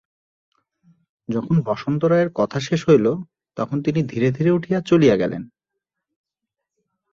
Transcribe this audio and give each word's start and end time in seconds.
যখন 1.29 1.55
বসন্ত 1.61 2.01
রায়ের 2.03 2.29
কথা 2.35 2.57
শেষ 2.59 2.81
হইল 2.89 3.07
তখন 3.57 3.77
তিনি 3.81 3.99
ধীরে 4.03 4.29
ধীরে 4.31 4.51
উঠিয়া 4.51 4.79
চলিয়া 4.81 5.15
গেলেন। 5.15 5.43